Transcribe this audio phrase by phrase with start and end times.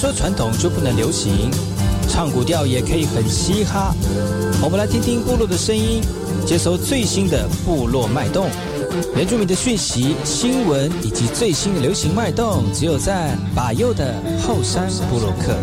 [0.00, 1.50] 说传统就不能流行？
[2.08, 3.94] 唱古调也可以很嘻哈。
[4.64, 6.00] 我们来听听部落的声音，
[6.46, 8.46] 接收最新的部落脉动、
[9.14, 15.54] 原住民的讯息、新闻以及最新的流行脉动，只有在把右的后山部落克。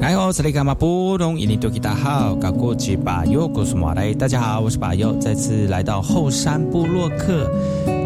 [0.00, 1.38] 来哦，这里干嘛不懂？
[1.38, 4.12] 印尼多吉大好，搞过去把右古什么来？
[4.12, 7.48] 大家好，我是把右，再次来到后山部落克。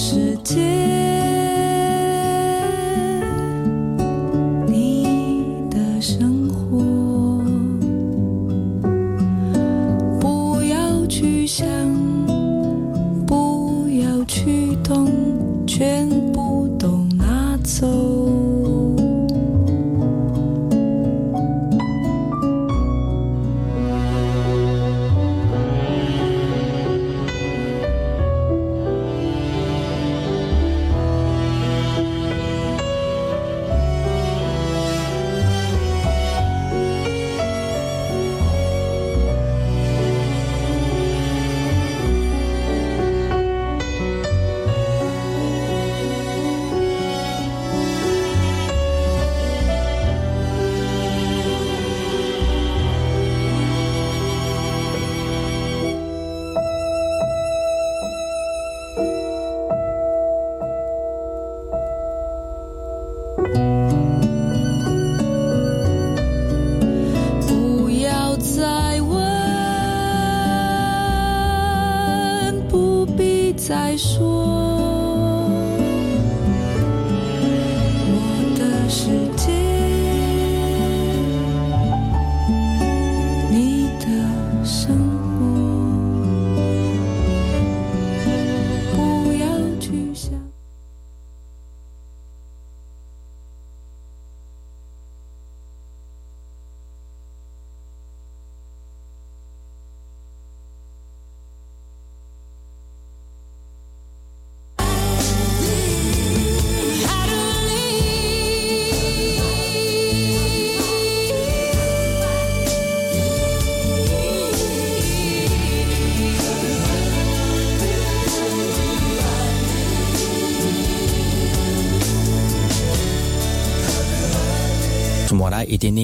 [0.00, 0.79] 世界。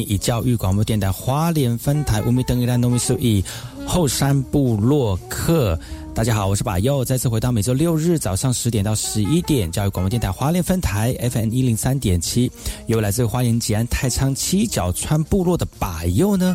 [0.07, 3.45] 以教育广播电台花莲分台乌米登伊兰农米苏以
[3.87, 5.79] 后山部落客。
[6.15, 12.51] 大家好，我是把佑，再次回到每周六日早上十点到十一点，教育广播电台花莲分台 FM 一零三点七，
[12.87, 16.55] 由来自花莲吉安太仓七角川部落的把佑呢。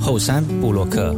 [0.00, 1.14] 后山布洛克。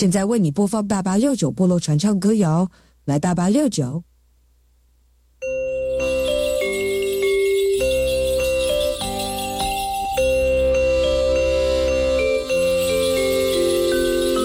[0.00, 2.70] 现在为你播放八八六九部落传唱歌谣，
[3.04, 4.02] 来八八六九。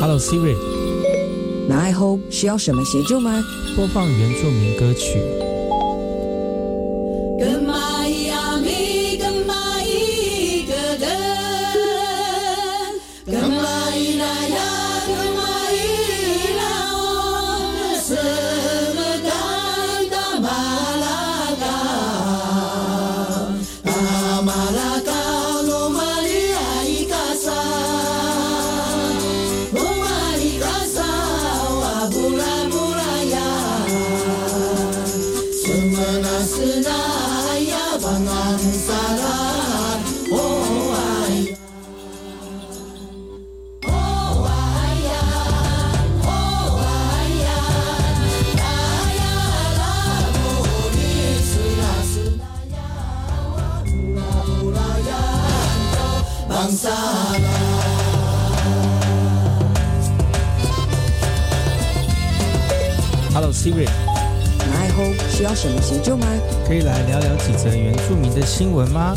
[0.01, 0.57] Hello Siri，
[1.69, 3.41] 南爱 Hope 需要什么协助吗？
[3.77, 5.21] 播放原住民歌曲。
[63.65, 63.87] Siri，
[64.75, 66.27] 来后需要什么协助吗？
[66.67, 69.15] 可以来聊聊几则原住民的新闻吗？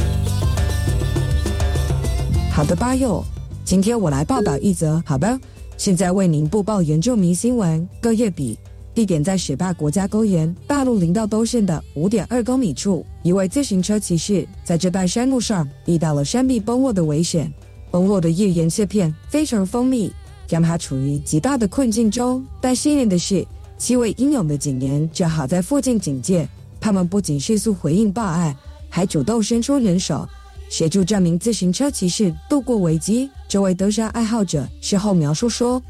[2.51, 3.23] 好的，巴友，
[3.63, 5.39] 今天我来报道一则，好吧？
[5.77, 7.87] 现在为您播报原住民新闻。
[8.01, 8.59] 各月比，
[8.95, 17.53] 地点在雪霸国家公园大陆林道东线的五点二公里处，一位自行车骑士在这段山路上遇到了山壁崩落的危险，
[17.91, 20.11] 崩落的页岩切片非常锋利，
[20.49, 22.43] 让他处于极大的困境中。
[22.63, 23.47] 但幸运的是，
[23.79, 26.47] 七位英勇的警员正好在附近警戒，
[26.81, 28.55] 他们不仅迅速回应报案，
[28.91, 30.29] 还主动伸出援手。
[30.69, 33.31] 协助这名自行车骑士度过危机。
[33.49, 35.81] 这位登山爱好者事后描述说：“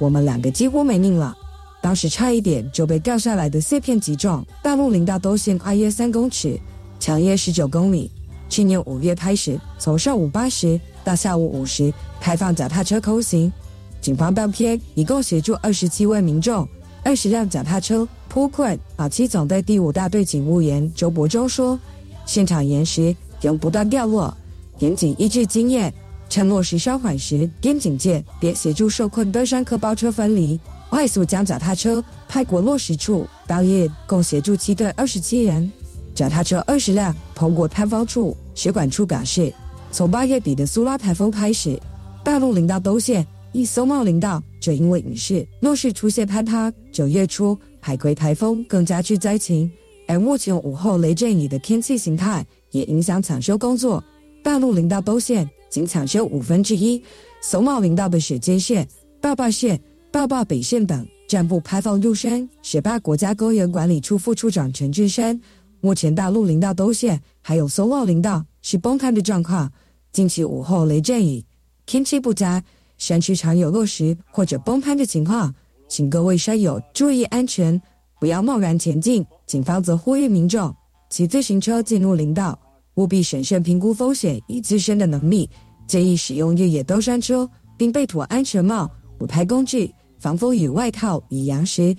[0.00, 1.36] 我们两个几乎没命了，
[1.80, 4.44] 当时差一点就被掉下来的碎片击中。
[4.60, 6.58] 大陆林道都线跨约三公尺，
[6.98, 8.10] 长约十九公里。
[8.48, 13.52] 去年五月开始，从上午八时到下午五时开放脚踏车通行。
[14.00, 16.68] 警方当天一共协助二十七位民众，
[17.04, 18.78] 二十辆脚踏车扑困。
[18.96, 21.78] 保七总队第五大队警务员周伯洲说：
[22.26, 24.34] 现场岩石。”仍不断掉落，
[24.78, 25.92] 严谨依据经验，
[26.30, 30.58] 趁落石稍缓时，边警戒，别协助受困登山客包车分离，
[30.88, 33.26] 快速将脚踏车派过落石处。
[33.46, 35.70] 当夜共协助七队二十七人，
[36.14, 38.34] 脚踏车二十辆通过探方处。
[38.54, 39.52] 水管处表示，
[39.92, 41.78] 从八月底的苏拉台风开始，
[42.24, 46.72] 大陆林道都线一松茂林道，这因为雨势若是出现坍塌。
[46.90, 49.70] 九月初海葵台风更加剧灾情，
[50.08, 52.46] 而目前午后雷阵雨的天气形态。
[52.70, 54.02] 也影响抢修工作。
[54.42, 57.00] 大陆林道都线仅抢修五分之一，
[57.40, 58.88] 松茂林道的雪尖线、
[59.20, 59.80] 坝坝线、
[60.10, 62.48] 坝坝北线等暂不开放入山。
[62.62, 65.40] 雪霸国家公园管理处副处长陈志山，
[65.80, 69.70] 目前大陆林道都线还有松茂林道是崩塌的状况。
[70.10, 71.44] 近期午后雷阵雨，
[71.86, 72.64] 天气不佳，
[73.04, 75.54] 山区常有落石或者崩塌的情况，
[75.86, 77.78] 请各位山友注意安全，
[78.18, 79.22] 不要贸然前进。
[79.46, 80.74] 警方则呼吁民众
[81.10, 82.58] 骑自行车进入林道。
[82.94, 85.50] 务必审慎评估风险与自身的能力，
[85.86, 87.46] 建议使用越野登山车，
[87.76, 91.94] 并备妥安全帽、补胎工具、防风雨外套与羊食，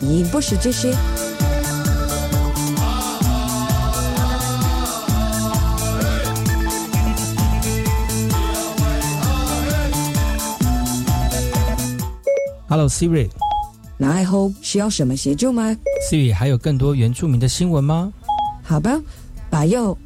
[0.00, 0.88] 以应不时之需。
[12.70, 13.30] Hello Siri，
[13.96, 15.74] 南爱后需要什么协助吗
[16.10, 18.12] ？Siri，还有更多原住民的新闻吗？
[18.62, 19.00] 好吧，
[19.48, 19.96] 把右。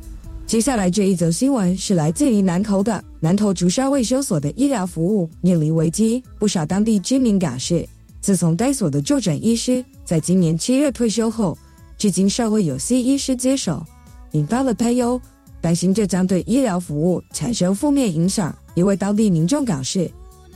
[0.47, 6.23] 接下来这一则新闻是来自于南投的南投竹沙卫生所的医疗服务面临危机。
[6.38, 7.85] 不少当地居民表示，
[8.21, 11.59] 自从该所的就诊医师在今年七月退休后，
[11.99, 13.85] 至今尚未有新医师接手，
[14.33, 15.21] 引发了担忧，
[15.61, 18.54] 担心这将对医疗服务产生负面影响。
[18.76, 20.09] 一位当地民众表示，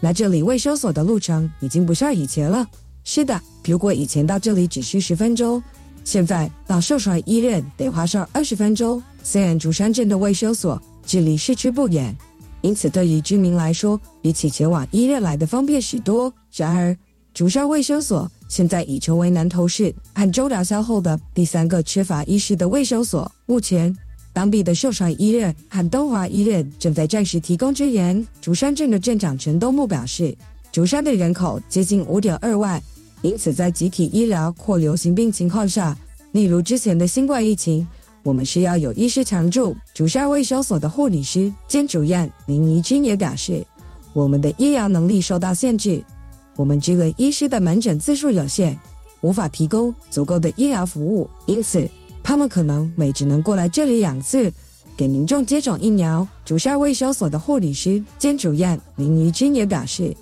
[0.06, 2.64] 来这里卫生所的路程已经不像以前了。
[3.02, 5.60] 是的，如果以前到这里只需十分钟，
[6.04, 9.02] 现在到寿川医院得花上二十分钟。
[9.24, 12.16] 虽然竹山镇的卫生所距离市区不远，
[12.60, 16.32] 因此对于居民来说，比起前往医院来的方便许多。
[16.54, 16.96] 然而，
[17.34, 23.28] 竹山卫生所现在已成为南投市和周寮乡后的第三个缺乏医师的卫生所。
[23.46, 23.92] 目前，
[24.36, 28.26] 当地的寿川医院和东华医院正在暂时提供支援。
[28.38, 30.36] 竹山镇的镇长陈东木表示，
[30.70, 32.78] 竹山的人口接近五点二万，
[33.22, 35.96] 因此在集体医疗或流行病情况下，
[36.32, 37.88] 例如之前的新冠疫情。
[38.22, 39.74] 我们需要有医师常驻。
[39.94, 43.64] 竹山卫生所的护理师兼主任林怡君也表示，
[44.12, 46.04] 我们的医疗能力受到限制，
[46.56, 48.78] 我们这个医师的门诊次数有限，
[49.22, 51.88] 无法提供足够的医疗服务，因此
[52.26, 54.52] 他们可能每只能过来这里两次，
[54.96, 56.26] 给民众接种疫苗。
[56.44, 60.12] 竹山卫生所的护理师兼主任林怡君也表示，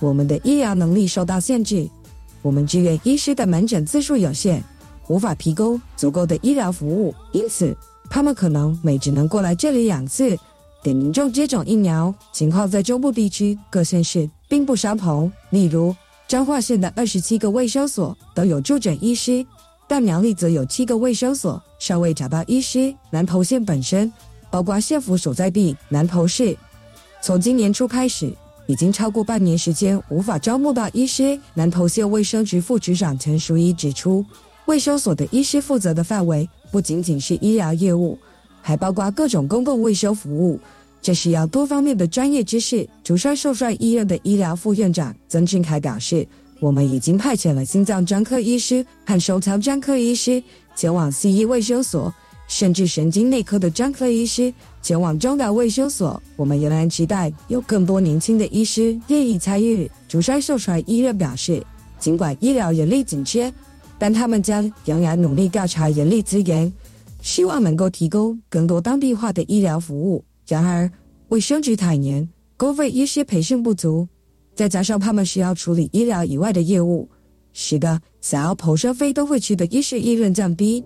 [0.00, 1.88] 我们的医疗能力受到限制，
[2.42, 4.60] 我们支援医师的门诊次数有限。
[5.06, 7.76] 无法提供足够的医疗服务，因此
[8.10, 10.36] 他们可能每只能过来这里两次，
[10.82, 12.12] 给民众接种疫苗。
[12.32, 15.30] 情况在中部地区各县市并不相同。
[15.50, 15.94] 例如，
[16.26, 19.46] 彰化县的二十七个卫生所都有就诊医师，
[19.92, 22.94] 但苗栗则有七个卫生所尚未找到医师。
[23.10, 24.10] 南投县本身，
[24.50, 26.56] 包括县府所在地南投市，
[27.20, 28.34] 从今年初开始，
[28.66, 31.38] 已经超过半年时间无法招募到医师。
[31.52, 34.24] 南投县卫生局副局长陈淑仪指出。
[34.64, 38.18] 卫生所的医师负责的范围不仅仅是医疗业务，
[38.62, 40.58] 还包括各种公共卫生服务，
[41.02, 42.88] 这需要多方面的专业知识。
[43.04, 46.26] 竹山寿帅医院的医疗副院长曾俊凯表示
[46.62, 50.40] ：“我们已经派遣了心脏专科医师和手腔专科医师
[50.76, 52.14] 前往西医卫生所，
[52.46, 56.22] 甚至神经内科的专科医师前往中岛卫生所。
[56.36, 61.60] 我们仍然期待有更多年轻的医师愿意参与。”竹山寿帅医院表示
[61.98, 63.52] ：“尽管医疗人力紧缺。”
[63.98, 66.72] 但他们将仍然努力调查人力资源，
[67.20, 70.24] 希望能够提供更多当地化的医疗服务。
[70.46, 70.90] 然而，
[71.28, 74.08] 卫生局坦言，公费医师培训不足，
[74.54, 77.08] 再加上他们需要处理医疗以外的业务，
[77.52, 80.84] 使得想要跑上非都会区的医师意愿降低。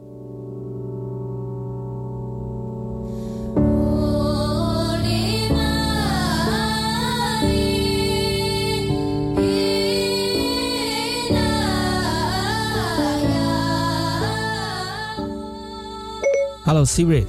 [16.64, 17.24] Hello Siri，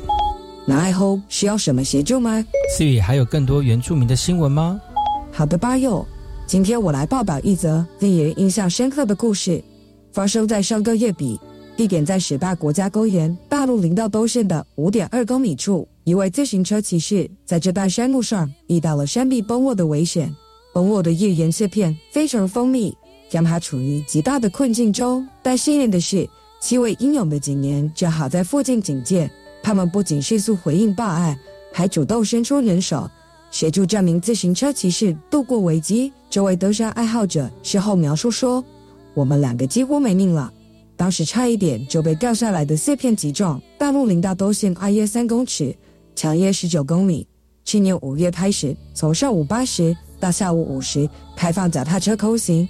[0.66, 2.44] 南爱后需要什么协助吗
[2.76, 4.82] ？Siri，还有更多原住民的新闻吗？
[5.32, 6.04] 好的，巴友，
[6.48, 9.62] 今天我来报道一则令人印象深刻的故事，
[10.14, 11.38] 发生在上个月底，
[11.76, 20.34] 地点在十八国家公园大陆林道东线的五点二公里处，一位自行车骑士在这段山路上遇到了山壁崩落的危险，
[20.74, 22.96] 崩落的页岩碎片非常锋利，
[23.30, 25.28] 让他处于极大的困境中。
[25.44, 26.28] 但幸运的是。
[26.60, 29.30] 七位英勇的警员正好在附近警戒，
[29.62, 31.38] 他们不仅迅速回应报案，
[31.72, 33.08] 还主动伸出援手，
[33.52, 36.12] 协助这名自行车骑士度过危机。
[36.30, 38.64] 这位登山爱好者事后描述说
[39.16, 40.52] ：“我们两个几乎没命了，
[40.96, 43.62] 当时差一点就被掉下来的碎片击中。
[43.78, 45.76] 大陆林道都线跨约三公尺，
[46.16, 47.28] 长约十九公里。
[47.64, 52.68] 去年五月开始，从上午八时到下午五时开放脚踏车通行。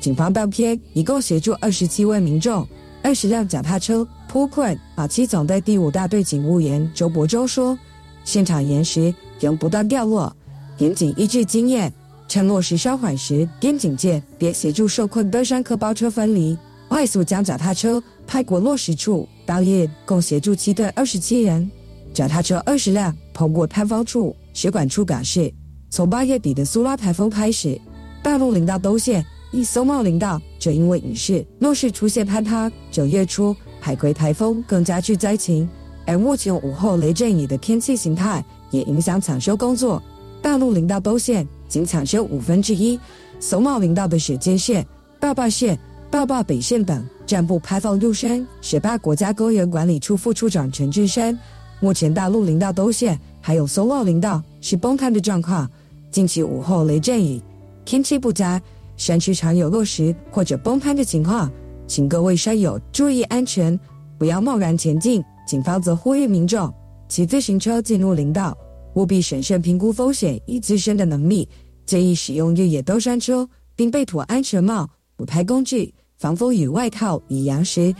[0.00, 2.66] 警方当天一共协助二十七位民众。”
[3.02, 4.78] 二十辆脚踏车扑困。
[4.94, 7.78] 马七总队第五大队警务员周伯洲说
[8.24, 10.32] ：“现场岩石仍不断掉落，
[10.78, 11.92] 严谨依据经验，
[12.28, 16.56] 趁落石稍缓时边警戒，别协助受困登山客包车分离，
[16.88, 19.28] 快速将脚踏车派过落石处。
[19.44, 21.68] 当夜共协助七队二十七人，
[22.14, 25.52] 脚踏车二十辆通过探方处、水管处表示，
[25.88, 27.80] 从八月底的苏拉台风开始，
[28.22, 32.70] 大陆林道都线。”一松茂林道就因为雨势、落势出现坍塌。
[32.88, 35.68] 九月初，海葵台风更加剧灾情，
[36.06, 40.02] 而目前午后雷阵雨的天气形态也影响抢修工作。
[40.42, 42.98] 大陆林道都线仅抢修五分之一，
[43.38, 44.86] 松茂林道的雪尖线、
[45.18, 45.78] 大坝线、
[46.10, 48.46] 大坝北线等暂不开放入山。
[48.60, 51.38] 雪霸国家公园管理处副处长陈志山，
[51.78, 55.70] 目前大陆林道都线还有松茂林道是崩塌的状况，
[56.10, 57.40] 近期午后雷阵雨，
[57.84, 58.60] 天气不佳。
[58.96, 61.50] 山区常有落石或者崩塌的情况，
[61.86, 63.78] 请各位山友注意安全，
[64.18, 65.24] 不要贸然前进。
[65.46, 66.70] 警方则呼吁民众
[67.10, 68.56] 骑自行车进入林道，
[68.94, 71.46] 务必审慎评估风险与自身的能力，
[71.84, 77.92] 建议使用越野登山车，并备妥安全帽、补拍工具、防风雨外套与羊食，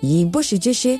[0.00, 0.98] 以应不时之需。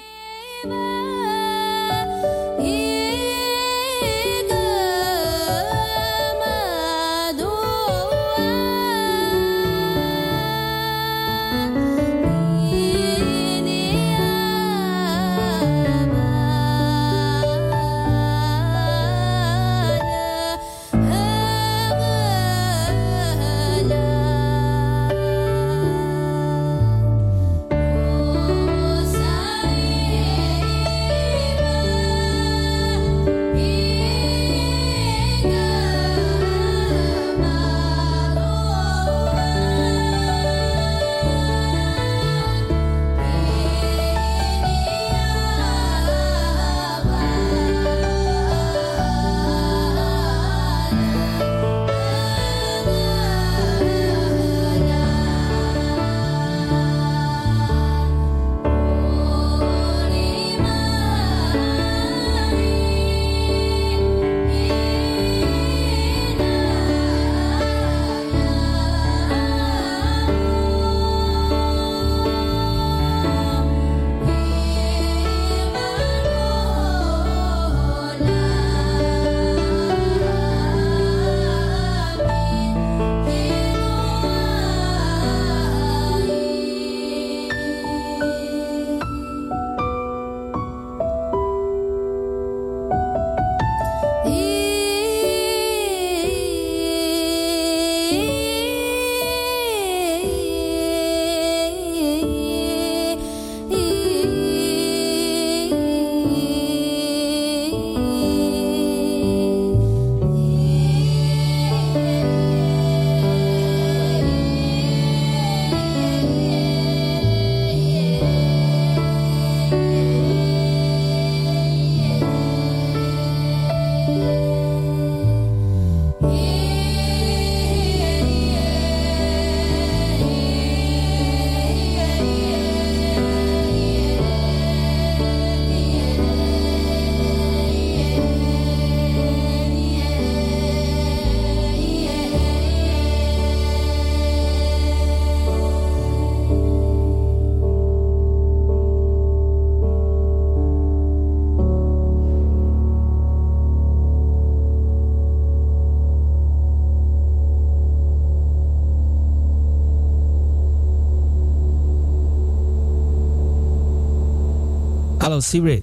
[165.37, 165.83] Hello Siri，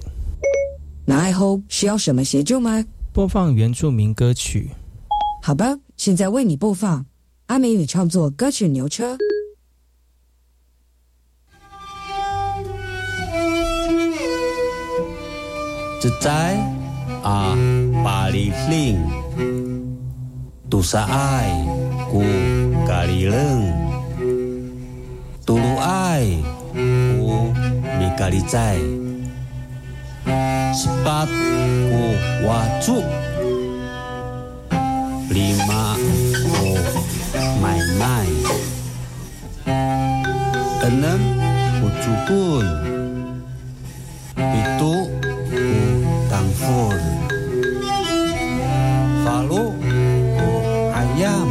[1.06, 2.84] 那爱后需要什么协助吗？
[3.12, 4.70] 播放原住民歌曲。
[5.42, 7.06] 好吧，现在为你播放
[7.46, 9.14] 阿美语创作歌曲《牛车》。
[16.00, 16.56] 自在
[17.22, 17.56] 啊
[18.02, 19.00] 巴里令，
[20.68, 21.64] 杜萨爱
[22.10, 22.22] 古
[22.88, 23.72] 咖喱冷，
[25.46, 26.26] 杜鲁爱
[26.82, 27.52] 古
[28.00, 28.80] 米咖喱在
[32.46, 32.98] waju
[35.30, 35.84] lima
[36.60, 36.68] o
[37.62, 38.34] main-main
[40.84, 41.20] enam
[41.84, 42.66] Ucukun
[44.36, 44.94] itu
[45.52, 45.66] u
[46.32, 46.96] tangfur
[49.24, 49.76] Falu
[50.36, 50.50] ku
[50.96, 51.48] ayam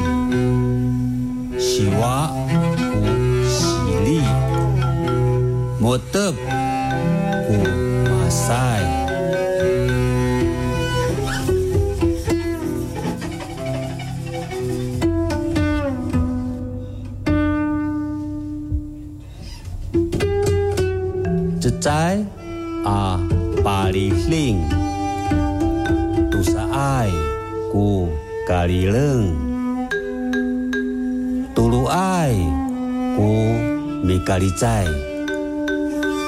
[1.57, 2.33] Siwa
[2.97, 3.01] u
[3.45, 4.21] sili
[5.77, 6.42] Motep
[24.23, 24.63] paliling
[26.31, 27.11] tu saai
[27.75, 28.07] ku
[28.47, 29.35] kalileng
[31.51, 32.31] tulu ai
[33.19, 33.31] ku
[34.07, 34.87] mikalicai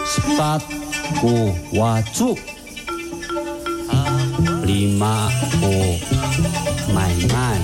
[0.03, 0.60] sepat
[1.23, 2.36] ku waju
[4.67, 5.31] lima
[5.63, 5.95] ku
[6.91, 7.63] main-main.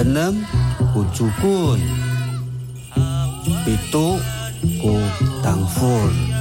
[0.00, 0.40] Enam
[0.96, 1.80] ku cukun.
[3.66, 4.16] Pitu
[4.80, 4.94] ku
[5.42, 6.35] tangfur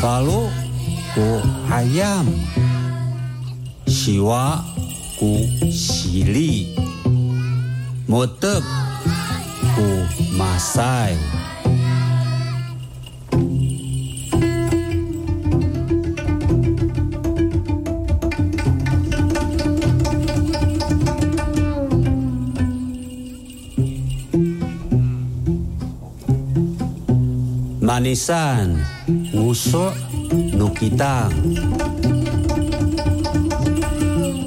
[0.00, 0.48] Lalu
[1.12, 2.24] ku ayam
[3.84, 4.64] Siwa
[5.20, 6.72] ku sili
[8.08, 8.64] Motep
[9.76, 9.88] ku
[10.40, 11.39] masai
[27.90, 28.78] manisan,
[29.34, 29.90] ngusok,
[30.54, 31.34] nukitang.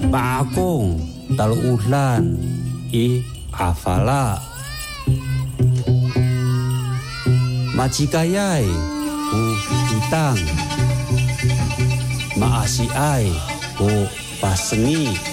[0.07, 0.95] pakung
[1.35, 2.39] talu ulan,
[2.95, 3.19] i
[3.51, 4.39] afala.
[7.75, 8.63] macikayai,
[9.35, 9.43] u
[9.91, 10.39] kitang.
[12.39, 13.27] Maasi ay,
[13.83, 14.07] u
[14.39, 15.32] pasengi.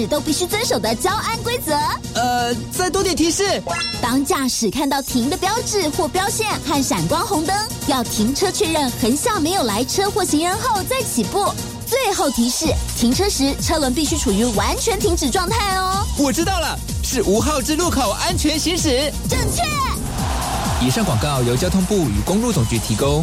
[0.00, 1.72] 驶都必须遵守的交安规则。
[2.14, 3.62] 呃，再多点提示。
[4.00, 7.54] 当驾驶看到停的标志或标线和闪光红灯，
[7.86, 11.52] 要停车确认横向没有来车或行人后再起步。
[11.86, 16.06] 最后提示：停车时车轮必须处于完全停止状态哦。
[16.16, 19.12] 我知道了，是五号之路口安全行驶。
[19.28, 19.62] 正确。
[20.82, 23.22] 以上广告由交通部与公路总局提供。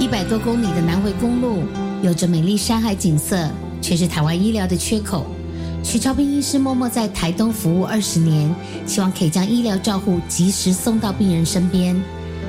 [0.00, 1.62] 一百多公里的南回公路
[2.02, 3.50] 有着美丽山海景色，
[3.82, 5.26] 却是台湾医疗的缺口。
[5.84, 8.52] 徐超斌医师默默在台东服务二十年，
[8.86, 11.94] 希望可以将医疗照护及时送到病人身边，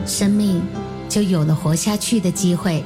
[0.06, 0.62] 生命
[1.10, 2.82] 就有了活下去的机会。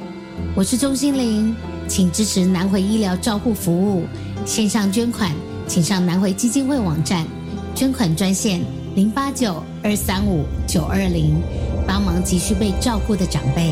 [0.56, 1.56] 我是钟心凌，
[1.88, 4.08] 请支持南回医疗照护服务。
[4.47, 5.32] 线上捐款，
[5.67, 7.23] 请上南回基金会网站
[7.75, 8.62] 捐款专线
[8.95, 11.36] 零八九二三五九二零，
[11.86, 13.71] 帮忙急需被照顾的长辈。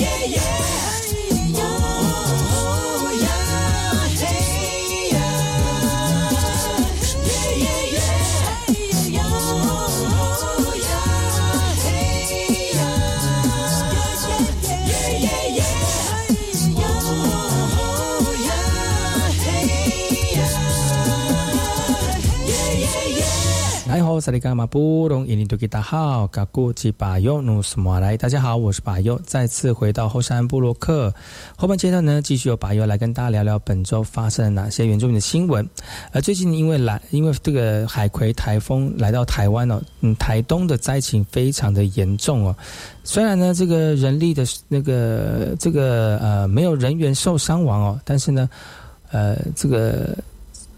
[0.00, 0.57] 来
[24.20, 31.14] 萨利伽马布隆伊尼多吉达好，嘎古吉巴尤努斯马来，大家好，我是巴尤，再次回到后山部落克
[31.56, 35.68] 后半阶段呢，继续由巴尤来跟大家聊聊本周发生了哪些原住民的新闻。
[36.12, 42.56] 而最近因为来，因为这个海葵台风来到台湾哦，嗯，台东的灾情非常的严重哦。
[43.04, 48.48] 虽然呢，这个人力的那个这个呃没有人员受伤亡哦，但是呢，
[49.10, 50.16] 呃，这个。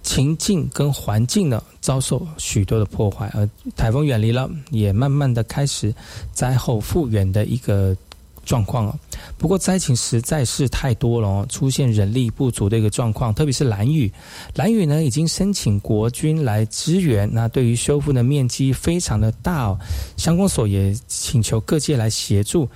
[0.02, 5.94] 情境跟环境呢遭受许多的破坏，而台风远离了，也慢慢的开始
[6.32, 7.96] 灾后复原的一个
[8.44, 8.98] 状况了。
[9.36, 14.10] 不过灾情实在是太多了哦，出现人力不足的一个状况，特别是蓝屿，
[14.54, 19.78] 蓝屿呢已经申请国军来支援，那对于修复的面积非常的大哦，
[20.16, 22.68] 相关所也请求各界来协助。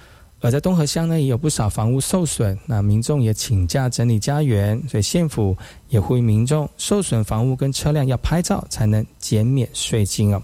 [0.45, 5.57] 而在东河乡呢，也有不少房屋受损，那民众也请假整理家园，所以县府
[5.89, 10.43] 也呼吁民众受损房屋跟车辆要拍照才能减免税金哦。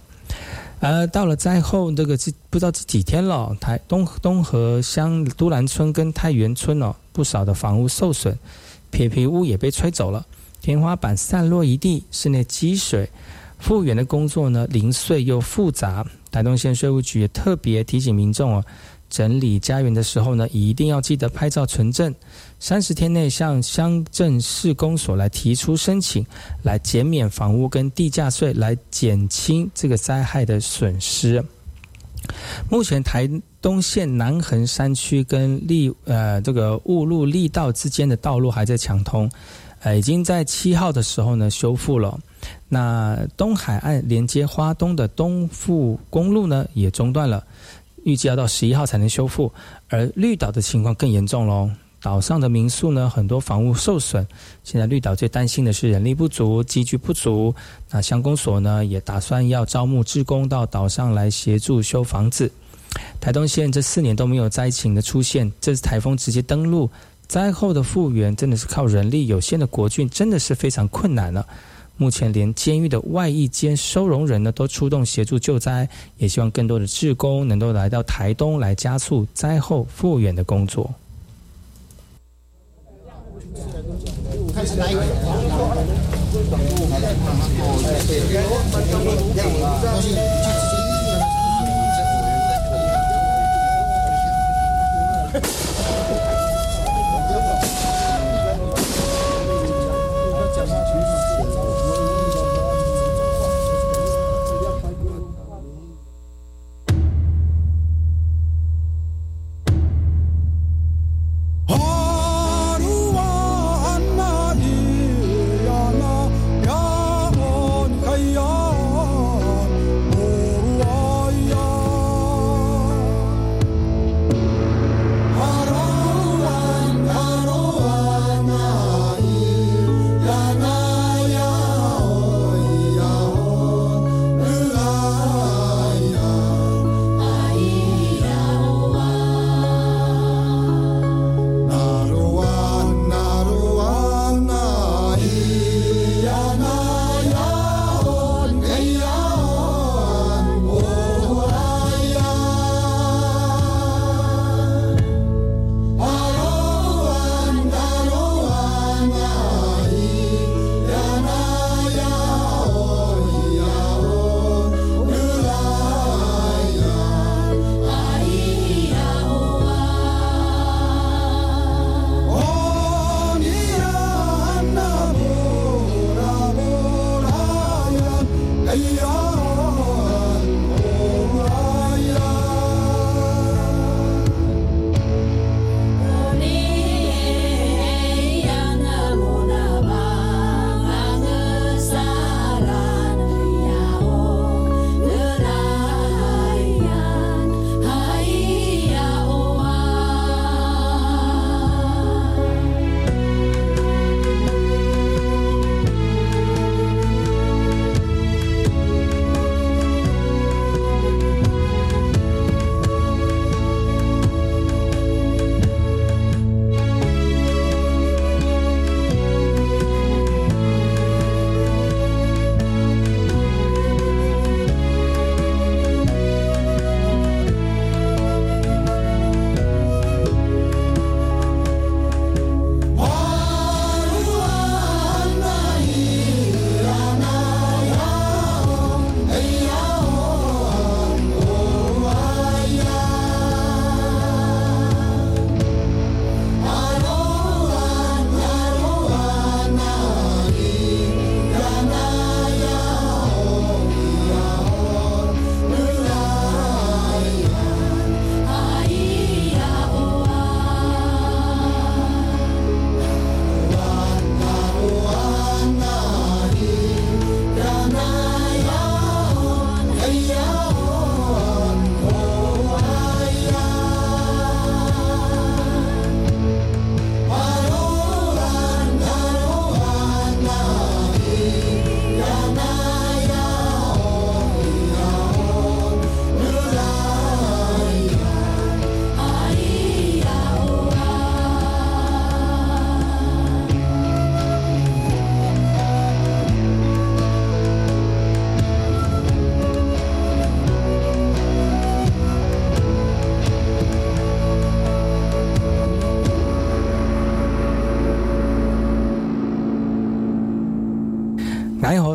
[0.79, 8.35] 而到了灾后这个这不知道这几天了，台东东河乡都兰村跟太原村哦，不少的房屋受损，
[8.91, 10.25] 铁皮屋也被吹走了，
[10.63, 13.07] 天花板散落一地，室内积水，
[13.59, 18.65] 复原的工作呢零碎又复杂，台东县税务局也特别提醒民众哦。
[19.11, 22.15] 整理家园的时候呢，一定要记得拍照存证。
[22.61, 26.25] 三十天内向乡镇市公所来提出申请，
[26.63, 31.45] 来减免房屋跟地价税，来减轻这个灾害的损失。
[32.69, 33.29] 目前台
[33.61, 39.29] 东县南横山区跟立呃这个雾路立道之间的道路还在抢通，
[39.81, 42.17] 呃已经在七号的时候呢修复了。
[42.69, 47.45] 那东海岸连接花东的东富公路呢也中断了。
[48.05, 49.53] 预计要到十一号才能修复，
[49.89, 51.71] 而绿岛的情况更严重喽。
[52.03, 54.27] 岛上的民宿呢，很多房屋受损。
[54.65, 57.55] 现在绿岛最担心的是人力不足、机具不足。
[57.91, 62.51] 那乡公所呢，也打算要招募志工到岛上来协助修房子。
[63.21, 66.89] 台东县这四年都没有灾情的出现，这次台风直接登陆，
[67.29, 71.47] 灾后的复原真的是靠人力有限的国郡，真的是非常困难了。
[72.01, 75.87] 目前连监狱的外一间收容人呢都出动协助救灾
[76.17, 80.91] 也希望更多的志工能够来到台东来加速灾后复原的工作。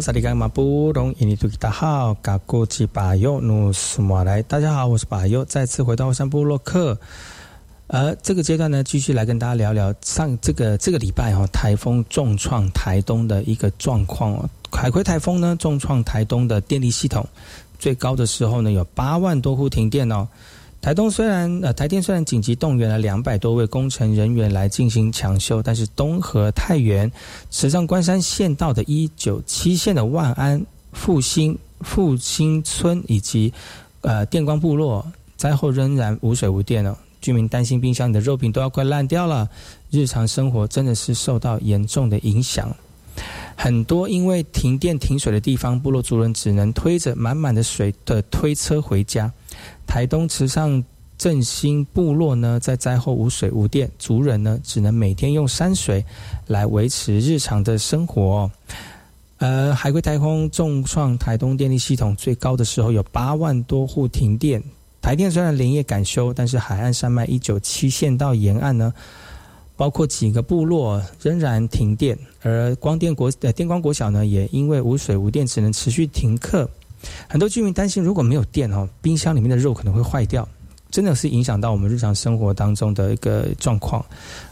[0.05, 6.95] 萨利甘马布隆印尼土大号嘎古吉巴尤努斯马来，大家好，我是巴尤，再次回到山部落克。
[7.87, 14.47] 而这个阶段呢，继续来跟大家聊聊上这个这个礼拜哈，台风重创台东的一个状况哦。
[14.71, 17.27] 海葵台风呢，重创台东的电力系统，
[17.79, 20.27] 最高的时候呢，有八万多户停电哦。
[20.85, 27.11] 台东虽然呃台电虽然紧急动员了两百多位工程人员来进行抢修，但是东河、太原、
[27.49, 30.63] 池上关山县道的一九七线的万安、
[30.93, 33.51] 复兴、复兴村以及
[34.01, 35.03] 呃电光部落
[35.35, 39.49] 灾后仍然无水无电哦，居民担心冰箱里的肉品都要快烂掉了，
[39.89, 42.71] 日常生活真的是受到严重的影响。
[43.55, 49.31] 很多因为停电停水的地方，部落族人只能推着满满的水的推车回家。
[49.85, 50.83] 台东池上
[51.17, 56.03] 振兴部落呢，在灾后无水无电，族人呢只能每天用山水
[56.47, 58.49] 来维持日常的生活。
[59.37, 64.61] 呃，海龟台风重创台东电力系统，最高的时候有八万多户停电。
[65.01, 68.93] 台电虽然连夜赶修，但是海岸山脉一九七线到沿岸呢，
[69.75, 76.69] 包括几个部落仍然停电，而光电国呃电光国小呢，也因为无水无电，只能持续停课。
[77.27, 80.47] 很多居民担心，如果没有电哦，冰箱里面的肉可能会坏掉，
[80.91, 84.05] 真的是影响到我们日常生活当中的一个状况。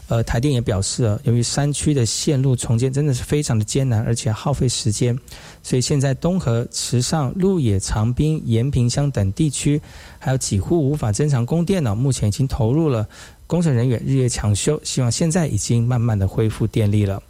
[0.08, 5.18] 呃，台电也表示啊，由于山区的线路重建真的是非常的艰难，而且耗费时间，
[5.62, 9.80] 所以现在东河、池上、鹿野、长滨、延平乡等地区，
[10.18, 13.08] 还有几户无法正常供电呢，目前已经投入了
[13.46, 17.22] 工程人员日夜抢修，希望现在已经慢慢的恢复电力了。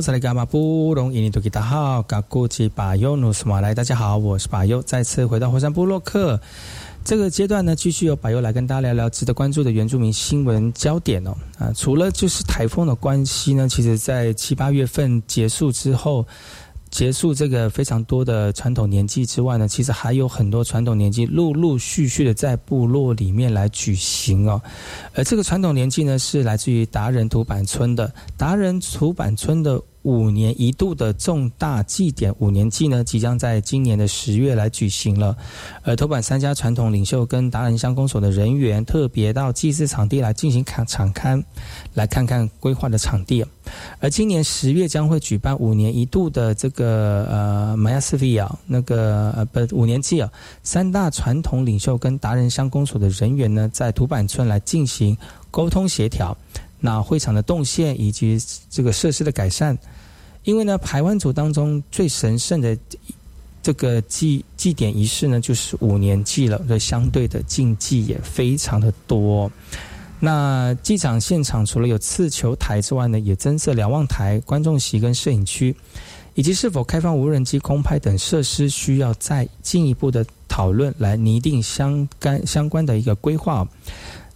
[0.00, 6.40] 萨利伽马布隆伊尼图吉达好，嘎古吉巴尤努斯马来，大家好，我是巴尤，再次回到火山部落克。
[7.04, 11.34] 这个阶段呢，继续由巴尤来跟大家聊聊值得关注的原住民新闻焦点哦。
[11.58, 16.26] 啊，除了就是台风的关系呢，其实在七八月份结束之后。
[16.96, 24.58] 结束这个非常多的传统年祭之外呢，其实还有很多传统年祭陆陆续续的在部落里面来举行哦。
[25.12, 29.78] 而这个传统年祭呢，是来自于达人土板村的达人土板村的。
[30.06, 35.36] 五年一度的重大祭典五年祭呢，即将在今年的十月来举行了。
[35.82, 41.42] 而头版三家传统领袖跟达人乡公所的人员特别到祭祀场地来进行看场刊，
[41.94, 43.44] 来看看规划的场地。
[43.98, 50.30] 而今年十月将会举办五年一度的这个呃玛雅斯维亚那个呃不五年祭啊，
[50.62, 55.18] 三大传统领袖跟达人乡公所的人员呢，在土板村来进行
[55.50, 56.36] 沟通协调，
[56.78, 58.38] 那会场的动线以及
[58.70, 59.76] 这个设施的改善。
[60.46, 62.78] 因为呢，排湾族当中最神圣的
[63.62, 66.56] 这个祭祭典仪式呢，就是五年祭了。
[66.68, 69.50] 所以相对的禁忌也非常的多。
[70.20, 75.74] 那祭场现场除了有刺球台之外呢，也增设瞭望台、观众席跟摄影区，
[76.34, 83.66] 以及是否开放无人机空拍等设施，需要再进一步的讨论来拟定相干相关的一个规划。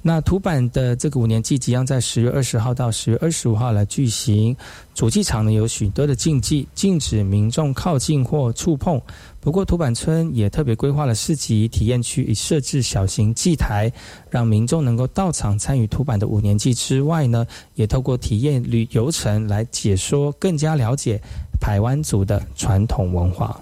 [0.02, 4.56] 那土版的这个五年祭即将在十月二十号到十月二十五号来举行。
[4.94, 9.00] 主祭场呢有许多的禁忌，禁止民众靠近或触碰。
[9.40, 13.92] 不过土版村也特别规划了市集体验区，以设置小型祭台，
[14.30, 21.20] 让民众能够到场参与土版的五年祭之外呢，也透过体验旅游程来解说，更加了解
[21.60, 23.60] 台湾族的传统文化。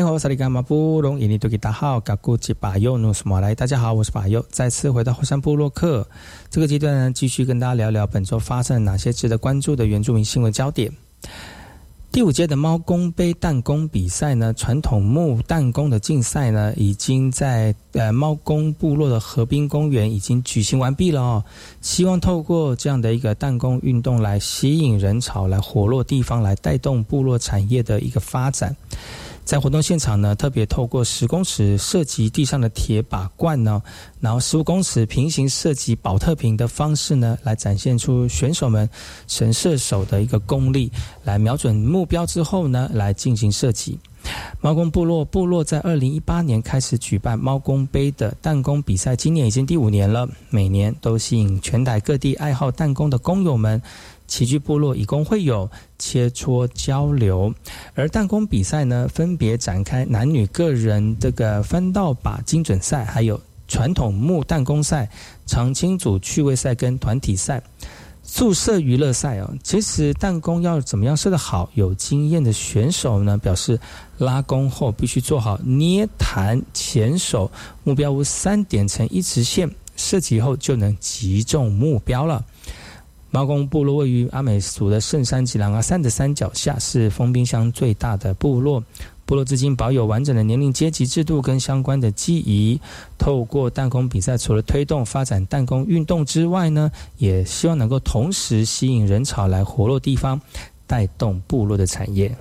[0.00, 6.08] 哎吼，萨利干马布隆，印尼多吉大号，嘎古吉巴尤努斯马来，大家好，我是巴尤，再次回到火山部落克。
[6.48, 10.90] 这个阶段呢，继续跟大家聊聊本周发生了哪些值得关注的原住民新闻焦点。
[12.10, 21.44] 第五届的猫公杯弹弓比赛呢，传统木弹弓的竞赛呢，已经在呃猫公部落的河滨公园已经举行完毕了哦。
[21.82, 28.74] 希望透过这样的一个弹弓运动来吸引人潮，来活络地方，来带动部落产业的一个发展。
[29.44, 33.82] 在活动现场呢，特别透过十公尺射击地上的铁把罐呢，
[34.20, 38.88] 然后十五公尺平行射击保特瓶的方式呢，来展现出选手们
[39.26, 40.92] 神射手的一个功力，
[41.24, 43.98] 来瞄准目标之后呢，来进行射击。
[44.60, 53.80] 猫公部落部落在二零一八年开始举办猫公杯的弹弓比赛，今年已经第五年了，每年都吸引全台各地爱好弹弓的工友们。
[54.30, 55.68] 齐聚部落以工会友
[55.98, 57.52] 切磋交流，
[57.94, 65.10] 而弹弓比赛呢，分别展开男女个人这个分道靶精准赛，还有传统木弹弓赛、
[65.46, 67.60] 长青组趣味赛跟团体赛、
[68.22, 69.52] 宿舍娱乐赛哦。
[69.64, 73.80] 其实弹弓要怎么样射得好，有经验的选手呢表示，
[74.18, 77.50] 拉弓后必须做好捏弹前手，
[77.82, 82.44] 目标物三点成一直线，射击后就能击中目标了。
[83.32, 88.82] 猫公部落位于阿美族的圣山吉兰阿山的山脚下，是封冰箱最大的部落。
[89.24, 92.80] 部落至今保有完整的年龄阶级制度跟相关的记忆。
[93.16, 100.40] 透过弹弓比赛，除了推动发展弹弓运动之外呢，也希望能够同时吸引人潮来活络地方，
[100.88, 102.34] 带动部落的产业。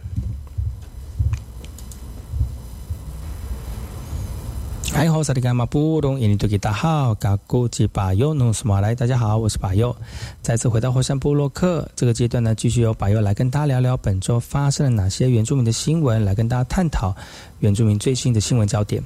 [4.94, 9.96] 哎，好，萨利干马布隆，印尼多吉大号，嘎古吉巴尤努斯马来，大家好，我是巴尤，
[10.42, 17.16] 再次回到火山部落克这个阶段呢，继续由巴尤来跟大家聊聊本周发生了哪些原住民的新闻，来跟大家探讨
[17.60, 19.02] 原住民最新的新闻焦点。